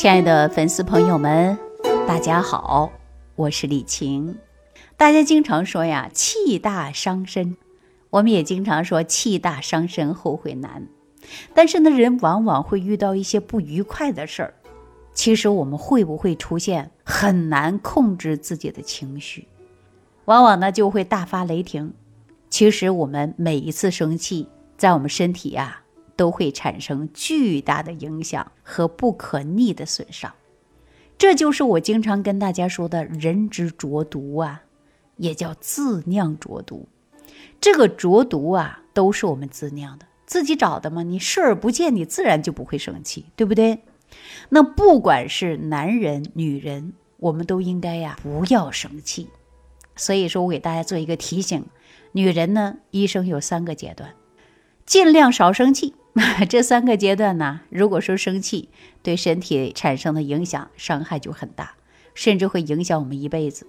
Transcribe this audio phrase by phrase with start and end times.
[0.00, 1.58] 亲爱的粉丝朋友们，
[2.08, 2.90] 大家好，
[3.36, 4.34] 我是李晴。
[4.96, 7.54] 大家经常说呀，气大伤身，
[8.08, 10.88] 我们也经常说气大伤身，后悔难。
[11.52, 14.54] 但是呢，人往往会遇到一些不愉快的事儿。
[15.12, 19.48] 其实我们会不会出现很难控制自己的情绪？
[20.24, 21.92] 往往呢就会大发雷霆。
[22.48, 24.48] 其实我们每一次生气，
[24.78, 25.82] 在我们身体呀。
[26.20, 30.34] 都会产生巨大的影响和不可逆的损伤，
[31.16, 34.64] 这就是我经常跟大家说的人之浊毒啊，
[35.16, 36.86] 也叫自酿浊毒。
[37.58, 41.02] 这个浊毒啊，都是我们自酿的，自己找的嘛。
[41.02, 43.82] 你视而不见，你自然就不会生气，对不对？
[44.50, 49.28] 那不管是男人、女人，我们都应该呀不要生气。
[49.96, 51.64] 所以说我给大家做一个提醒：
[52.12, 54.12] 女人呢，一生有三个阶段，
[54.84, 55.94] 尽量少生气。
[56.48, 58.68] 这三个阶段呢，如果说生气
[59.02, 61.74] 对身体产生的影响伤害就很大，
[62.14, 63.66] 甚至会影响我们一辈子。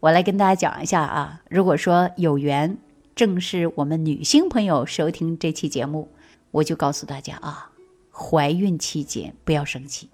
[0.00, 2.78] 我来跟大家讲一下啊，如果说有缘
[3.14, 6.08] 正是我们女性朋友收听这期节目，
[6.50, 7.70] 我就告诉大家啊，
[8.12, 10.10] 怀孕期间不要生气，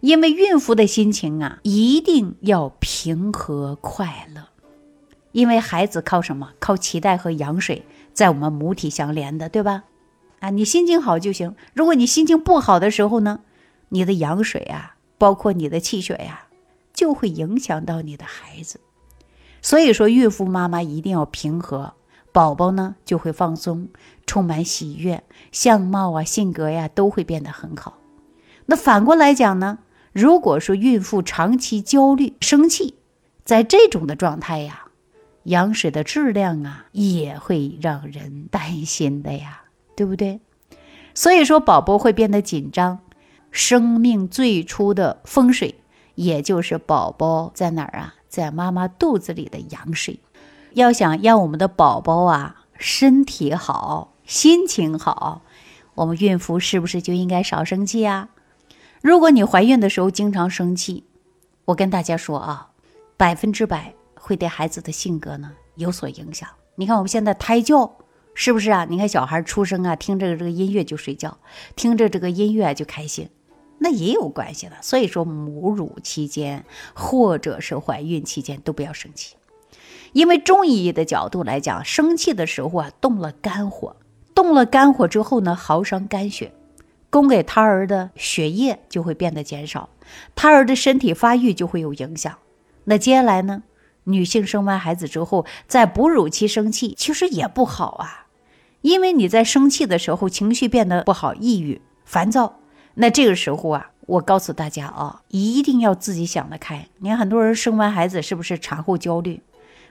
[0.00, 4.48] 因为孕妇的心情啊一定要平和快乐，
[5.32, 6.52] 因为孩子靠什么？
[6.60, 9.84] 靠脐带和羊水在我们母体相连的，对吧？
[10.42, 11.54] 啊，你心情好就行。
[11.72, 13.42] 如果你心情不好的时候呢，
[13.90, 16.48] 你的羊水啊，包括你的气血呀，
[16.92, 18.80] 就会影响到你的孩子。
[19.60, 21.94] 所以说，孕妇妈妈一定要平和，
[22.32, 23.88] 宝宝呢就会放松，
[24.26, 27.98] 充满喜悦，相貌啊、性格呀都会变得很好。
[28.66, 29.78] 那反过来讲呢，
[30.12, 32.96] 如果说孕妇长期焦虑、生气，
[33.44, 34.86] 在这种的状态呀，
[35.44, 39.60] 羊水的质量啊也会让人担心的呀。
[40.02, 40.40] 对不对？
[41.14, 42.98] 所以说，宝宝会变得紧张。
[43.52, 45.76] 生命最初的风水，
[46.16, 48.16] 也就是宝宝在哪儿啊？
[48.28, 50.18] 在妈妈肚子里的羊水。
[50.72, 55.42] 要想让我们的宝宝啊身体好、心情好，
[55.94, 58.30] 我们孕妇是不是就应该少生气啊？
[59.02, 61.04] 如果你怀孕的时候经常生气，
[61.66, 62.70] 我跟大家说啊，
[63.16, 66.48] 百分之百会对孩子的性格呢有所影响。
[66.74, 67.98] 你看我们现在胎教。
[68.34, 68.86] 是不是啊？
[68.88, 71.38] 你看小孩出生啊，听着这个音乐就睡觉，
[71.76, 73.28] 听着这个音乐就开心，
[73.78, 74.76] 那也有关系的。
[74.80, 79.36] 所以说，母乳期间或者是怀孕期间都不要生气，
[80.12, 83.96] 因为中医的角度来讲，生气的时候啊，动了肝火，
[84.34, 86.52] 动了肝火之后呢，耗伤肝血，
[87.10, 89.90] 供给胎儿的血液就会变得减少，
[90.34, 92.38] 胎儿的身体发育就会有影响。
[92.84, 93.62] 那接下来呢，
[94.04, 98.26] 女性生完孩子之后，在哺乳期生气，其实也不好啊。
[98.80, 102.58] 因为你在生气的时候，情绪变得不好，抑郁、烦躁，
[102.94, 106.88] 那这个时候啊，我告诉大家啊，一定要自己想得开。
[106.98, 109.40] 你看很多人生完孩子是不是产后焦虑？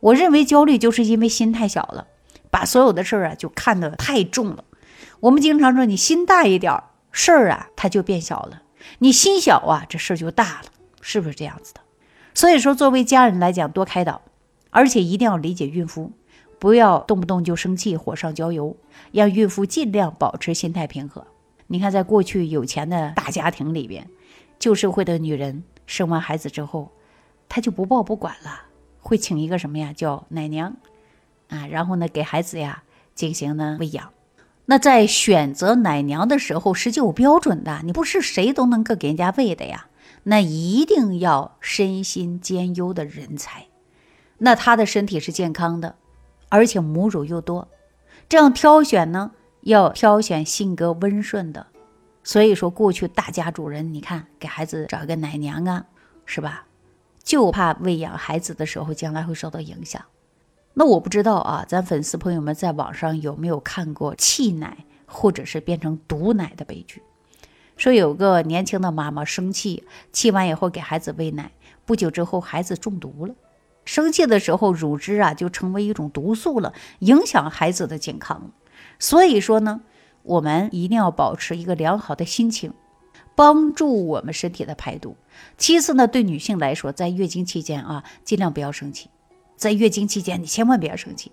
[0.00, 2.08] 我认为焦虑就是因为心太小了，
[2.50, 4.64] 把所有的事儿啊就看得太重了。
[5.20, 8.58] 我们经常说，你心大一点儿，事儿啊它就变小了；
[8.98, 10.64] 你心小啊，这事儿就大了，
[11.00, 11.80] 是不是这样子的？
[12.34, 14.20] 所以说，作为家人来讲，多开导，
[14.70, 16.12] 而且一定要理解孕妇。
[16.58, 18.76] 不要动不动就生气，火上浇油，
[19.12, 21.26] 让孕妇尽量保持心态平和。
[21.66, 24.08] 你看，在过去有钱的大家庭里边，
[24.58, 26.90] 旧社会的女人生完孩子之后，
[27.48, 28.62] 她就不抱不管了，
[29.00, 30.74] 会请一个什么呀，叫奶娘
[31.48, 32.82] 啊，然后呢，给孩子呀
[33.14, 34.10] 进行呢喂养。
[34.64, 39.86] 那在选择奶娘的时候，是有标准的，你不是谁都能够给人家喂的呀。
[40.24, 43.68] 那一定要身心兼优的人才，
[44.38, 45.96] 那他的身体是健康的。
[46.48, 47.68] 而且母乳又多，
[48.28, 51.66] 这样挑选呢，要挑选性格温顺的。
[52.22, 55.86] 所以说，过去大家主人，你看给孩子找一个奶娘啊，
[56.24, 56.66] 是吧？
[57.22, 60.02] 就怕喂养孩子的时候将来会受到影响。
[60.74, 67.02] 那我不知道啊，咱粉丝朋友们在网上有没有看过弃奶或者是变成毒奶的悲剧？
[67.76, 71.50] 说有个年轻的妈妈生气，气完以后给孩子喂奶，
[71.84, 73.34] 不久之后孩子中毒了。
[73.84, 78.50] 生气的时候，乳汁啊就成为一种毒素了，影响孩子的健康。
[78.98, 79.82] 所以说呢，
[80.22, 82.72] 我们一定要保持一个良好的心情，
[83.34, 85.16] 帮助我们身体的排毒。
[85.58, 89.10] 其次呢，对女性来说，在月经期间啊，尽量不要生气。
[89.56, 91.32] 在月经期间，你千万不要生气。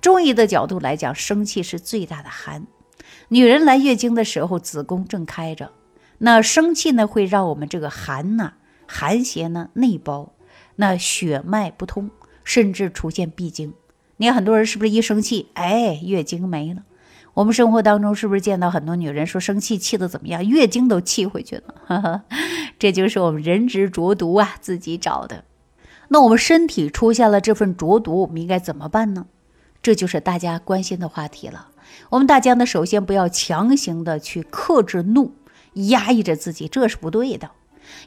[0.00, 2.66] 中医的角度来讲，生气是最大的寒。
[3.28, 5.72] 女人来月经的时候，子宫正开着，
[6.18, 8.54] 那生气呢，会让我们这个寒呐，
[8.86, 10.32] 寒邪呢内包。
[10.76, 12.10] 那血脉不通，
[12.44, 13.74] 甚至出现闭经。
[14.18, 16.82] 你看很多人是不是一生气，哎，月经没了？
[17.34, 22.24] 我们生活当中是不是见到很多女人说生气气的怎么样，月经都气回去了？
[22.78, 25.44] 这就是我们人之浊毒啊，自己找的。
[26.08, 29.26] 那我们身体出现了这份浊毒，我们应该怎么办呢？
[29.80, 31.68] 这就是大家关心的话题了。
[32.10, 35.34] 我们大家呢，首先不要强行的去克制怒，
[35.86, 37.50] 压抑着自己，这是不对的。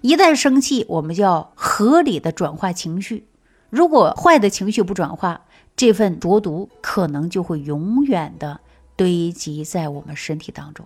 [0.02, 3.26] 一旦生气，我们就要合理的转化情绪。
[3.70, 5.46] 如果坏的情绪不转化，
[5.76, 8.60] 这份浊毒可能就会永远的
[8.96, 10.86] 堆积在我们身体当中。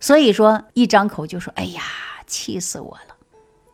[0.00, 1.80] 所以说，一张口就说：“哎呀，
[2.26, 3.16] 气死我了！”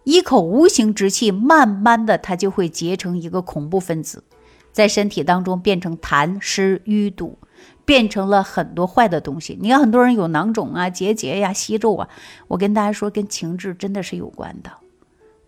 [0.05, 4.23] 一口无形之气，慢慢的，它就会结成一个恐怖分子，
[4.71, 7.39] 在身体当中变成痰湿淤堵，
[7.85, 9.59] 变成了很多坏的东西。
[9.61, 12.09] 你看，很多人有囊肿啊、结节呀、息肉啊，
[12.49, 14.71] 我跟大家说，跟情志真的是有关的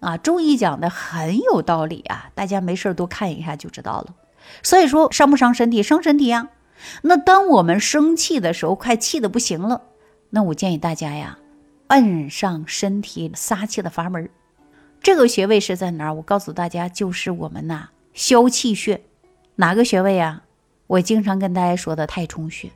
[0.00, 0.16] 啊。
[0.16, 4.14] 中医讲的很有道理啊，大家没事多看一下就知道了。
[4.62, 5.82] 所以说，伤不伤身体？
[5.82, 6.49] 伤身体呀。
[7.02, 9.82] 那当我们生气的时候，快气的不行了，
[10.31, 11.38] 那我建议大家呀，
[11.88, 14.28] 摁上身体撒气的阀门。
[15.00, 16.14] 这个穴位是在哪儿？
[16.14, 19.02] 我告诉大家，就是我们呐消气穴，
[19.56, 20.43] 哪个穴位啊？
[20.86, 22.70] 我经常跟大家说的太冲穴。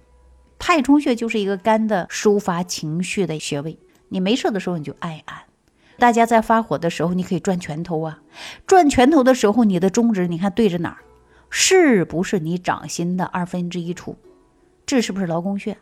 [0.59, 3.79] 太冲穴就是一个肝的抒发情绪的穴位。
[4.09, 5.43] 你没事的时候你就按按。
[5.99, 8.23] 大家在发火的时候，你可以转拳头啊。
[8.67, 10.99] 转拳头的时候，你的中指你看对着哪儿？
[11.51, 14.17] 是不是你掌心的二分之一处？
[14.87, 15.79] 这是不是劳宫穴？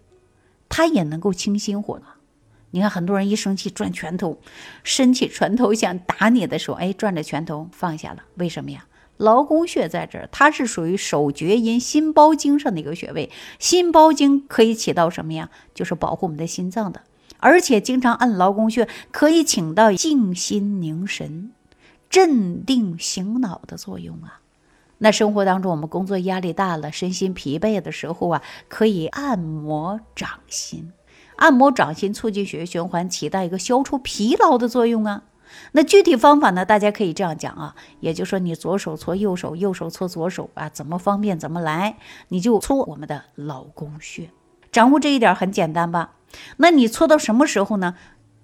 [0.69, 2.05] 它也能够清心火的。
[2.71, 4.41] 你看，很多人一生气转拳头，
[4.83, 8.25] 伸起拳头想打你的时候，哎，转着拳头放下了。
[8.37, 8.87] 为什么呀？
[9.17, 13.31] 劳宫穴在这儿，它是属于手厥阴心包经上的一个穴位。
[13.59, 15.51] 心包经可以起到什么呀？
[15.75, 17.03] 就是保护我们的心脏的。
[17.39, 21.53] 而且经常按劳宫穴，可以起到静心凝神、
[22.09, 24.41] 镇定醒脑的作用啊。
[24.99, 30.93] 那生活当中，我们工作压力大了，身心疲惫的时候啊，可以按摩掌心。
[31.37, 35.25] 按摩掌心，促进血液循环，起到一个消除疲劳的作用啊。
[35.73, 36.65] 那具体方法呢？
[36.65, 41.99] 大家可以这样讲啊，也就是说，你左手搓右手，右手搓左手啊，怎么方便怎么来，
[42.29, 44.31] 你就搓我们的劳宫穴。
[44.73, 46.15] 掌握这一点很简单吧？
[46.57, 47.95] 那你搓到什么时候呢？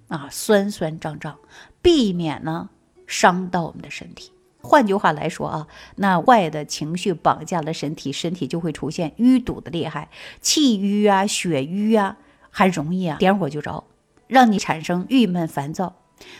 [0.07, 1.39] 啊，酸酸胀胀，
[1.81, 2.69] 避免呢
[3.07, 4.31] 伤到我们的身体。
[4.61, 10.09] 换句话来说啊，那坏的情绪绑架了身体，身体就会出现淤堵的厉害，
[10.41, 12.17] 气瘀啊，血瘀啊。
[12.55, 13.83] 还容易啊，点火就着，
[14.27, 15.95] 让你产生郁闷烦躁。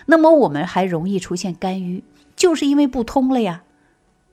[0.06, 2.03] 那么我们还容易出现肝郁，
[2.35, 3.63] 就是因为不通了呀。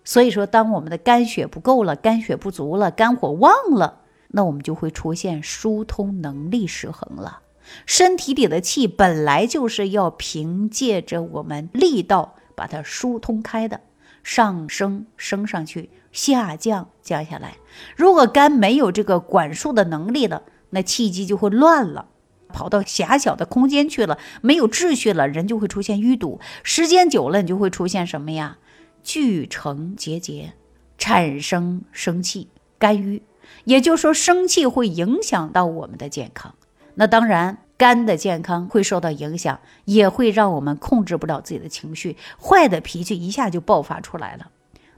[0.05, 7.41] 所以说，当我们的肝血不够了，肝血不足了，肝火旺了，那我们就会出现疏通能力失衡了。
[7.87, 13.83] 身体里的气本来就是要凭借着我们力道把它疏通开的，
[14.25, 17.59] 上升升上去，下降降下来。
[17.95, 22.07] 如果肝没有这个管束的能力了，那气机就会乱了，
[22.51, 26.39] 跑到狭小的空间去了，没有秩序了，人就会出现淤堵。
[26.63, 28.59] 时间久了，你就会出现什么呀？
[29.03, 30.53] 聚成结节，
[30.99, 32.49] 产生生气、
[32.79, 33.23] 肝郁。
[33.65, 36.55] 也就是说，生气会影响到我们的健康。
[36.95, 44.51] 那当然，肝的健康会受到影响，也会让我们控制不了自己的情绪，坏的脾气一下就爆发出来了。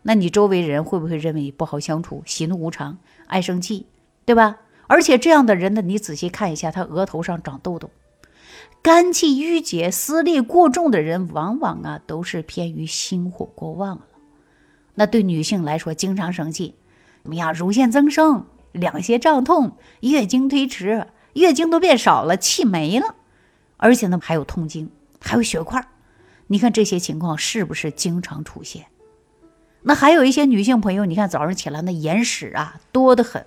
[0.03, 2.99] 那你周围人会不会认为你不好相处、喜怒无常、
[3.29, 3.87] 爱生气，
[4.25, 4.57] 对吧？
[4.87, 7.91] 而且这样的人呢，你仔细看一下，他额头上长痘痘，
[8.83, 14.07] 肝气郁结、思虑过重的人，往往啊都是偏于心火过旺了。
[14.95, 16.75] 那对女性来说，经常生气，
[17.23, 17.55] 怎么样？
[17.55, 23.15] 乳腺增生、两胁胀痛、月经推迟、月经都变少了、气没了，
[23.79, 25.89] 而且呢还有痛经，还有血块。
[26.49, 28.87] 你看这些情况是不是经常出现？
[29.85, 33.47] 那还有一些女性朋友，你看早上起来那眼屎啊多得很。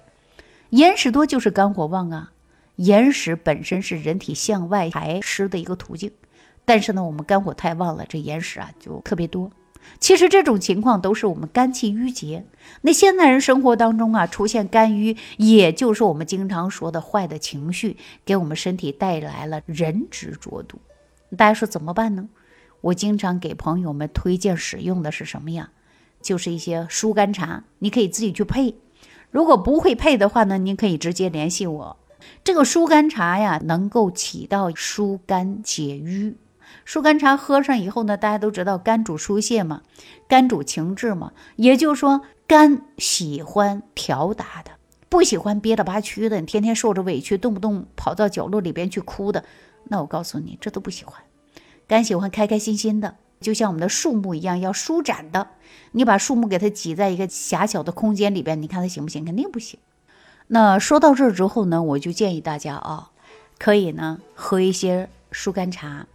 [0.75, 2.33] 眼屎多就是肝火旺啊，
[2.75, 6.11] 眼屎本身是人体向外排湿的一个途径，
[6.65, 9.49] 但是呢，我们肝火太旺了，这眼屎啊就特别多。
[10.01, 12.45] 其实这种情况都是我们肝气郁结。
[12.81, 20.77] 那现代人生活当中啊，出现肝郁，也就是我们经常说的坏的情绪，给我们身体带来了人质浊毒。
[21.37, 22.27] 大家说怎么办呢？
[22.81, 25.69] 我经常给朋友们推荐使用的是什么呀？
[26.21, 28.75] 就是一些疏肝茶，你可以自己去配。
[29.35, 31.97] 如果不会配的话呢，您可以直接联系我。
[32.41, 36.37] 这个疏肝茶呀，能够起到疏肝解郁。
[36.85, 39.81] 疏肝茶喝上以后呢，大家都知道肝主疏泄嘛，
[40.29, 44.71] 肝主情志嘛，也就是说肝喜欢调达的，
[45.09, 49.43] 不喜欢憋了巴屈的，你天天受着委屈，动不动跑到角落里边去哭的，
[49.89, 51.21] 那我告诉你，这都不喜欢。
[51.89, 53.15] 肝喜欢开开心心的。
[53.45, 55.49] 就像我们的树木一样，要舒展的。
[55.91, 59.23] 你把树木给它挤在一个狭小的空间里边，你看它行不行？
[59.23, 59.79] 肯定不行。
[60.47, 63.11] 那说到这儿之后呢，我就建议大家啊，
[63.59, 66.07] 可以呢喝一些疏肝茶。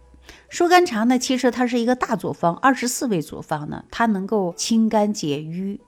[0.49, 5.79] 疏肝茶呢，其实它是一个大组方，二十四味组方呢，它能够清肝解郁，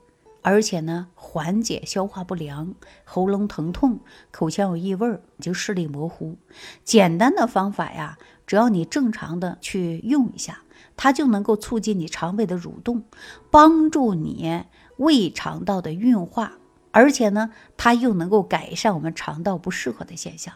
[0.42, 2.74] 而且呢缓解消化不良、
[3.04, 4.00] 喉咙疼痛、
[4.32, 6.38] 口腔有异味儿、就视力模糊。
[6.86, 10.62] 简单的方法呀，只要你正常的去用一下，
[10.96, 13.04] 它就能够促进你肠胃的蠕动，
[13.52, 14.64] 帮助你
[14.98, 16.54] 胃肠道的运化，
[16.92, 20.54] 而且呢，它又能够改善我们肠道不适合的现象。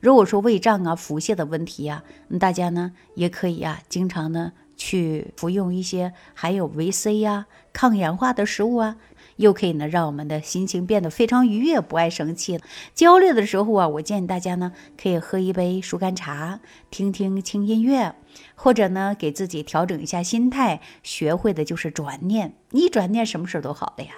[0.00, 2.04] 如果说胃胀啊、腹泻的问题呀，
[2.38, 8.96] 大家呢也可以啊，经常呢去服用一些含有维 C 呀、抗氧化的食物啊，
[9.36, 12.64] 又可以呢让我们的心情变得非常愉悦，不爱生气了。
[12.94, 16.60] 焦虑的时候啊，我建议大家呢可以喝一杯疏肝茶，
[16.90, 18.14] 听听轻音乐，
[18.54, 24.10] 或者呢给自己调整一下心态，学会的就是转念，你转念什么事都好了呀。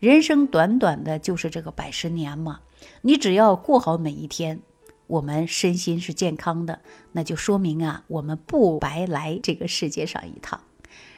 [0.00, 2.60] 人生短短的就是这个百十年嘛，
[3.02, 4.60] 你只要过好每一天。
[5.06, 6.80] 我们身心是健康的，
[7.12, 10.60] 那就说明啊，我们不白来这个世界上一趟。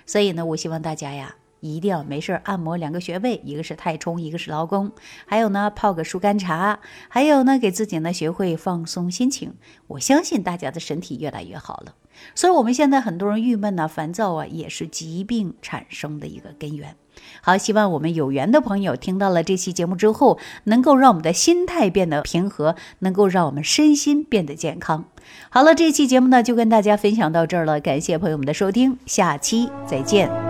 [0.06, 4.92] 所以呢，我希望大家呀，一定要没事按摩两个穴位，一个是太冲，一个是劳宫，
[5.26, 9.54] 还有呢，泡个疏肝茶，还有呢，给自己呢学会放松心情。
[9.86, 11.94] 我相信大家的身体越来越好了。
[12.34, 16.96] 所以，我们现在很多人郁闷呐、烦躁啊，也是疾病产生的一个根源。
[17.40, 25.06] 好，希望我们有缘的朋友听到了这期节目之后，能够让我们的心态变得平和，能够让我们身心变得健康。
[25.48, 30.49] 好了，这期节目呢就跟大家分享到这儿了，感谢朋友们的收听，下期再见。